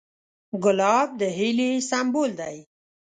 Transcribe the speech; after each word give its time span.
ګلاب 0.63 1.09
د 1.19 1.21
هیلې 1.37 1.71
سمبول 1.89 2.31
دی. 2.39 2.57